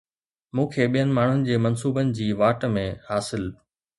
[0.55, 3.49] مون کي ٻين ماڻهن جي منصوبن جي واٽ ۾ حاصل